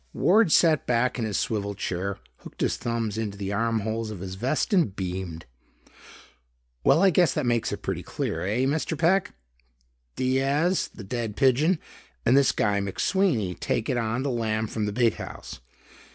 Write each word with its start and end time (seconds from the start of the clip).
Ward 0.13 0.51
sat 0.51 0.87
back 0.87 1.19
in 1.19 1.25
his 1.25 1.37
swivel 1.37 1.75
chair, 1.75 2.17
hooked 2.37 2.61
his 2.61 2.75
thumbs 2.75 3.19
into 3.19 3.37
the 3.37 3.53
arm 3.53 3.81
holes 3.81 4.09
of 4.09 4.19
his 4.19 4.33
vest 4.33 4.73
and 4.73 4.95
beamed. 4.95 5.45
"Well, 6.83 7.03
I 7.03 7.11
guess 7.11 7.35
that 7.35 7.45
makes 7.45 7.71
it 7.71 7.83
pretty 7.83 8.01
clear. 8.01 8.41
Eh, 8.43 8.63
Mr. 8.65 8.97
Peck? 8.97 9.35
Diaz, 10.15 10.87
the 10.91 11.03
dead 11.03 11.35
pigeon, 11.35 11.77
and 12.25 12.35
this 12.35 12.51
guy 12.51 12.79
McSweeney 12.81 13.59
take 13.59 13.89
it 13.89 13.97
on 13.97 14.23
the 14.23 14.31
lam 14.31 14.65
from 14.65 14.87
the 14.87 14.91
big 14.91 15.17
house. 15.17 15.59